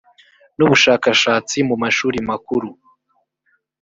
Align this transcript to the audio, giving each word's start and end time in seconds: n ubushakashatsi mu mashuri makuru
n 0.57 0.59
ubushakashatsi 0.65 1.57
mu 1.69 1.75
mashuri 1.83 2.17
makuru 2.29 2.69